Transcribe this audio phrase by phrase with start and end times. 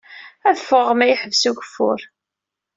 [0.47, 1.99] Ad ffɣeɣ ma yeḥbes ugeffur.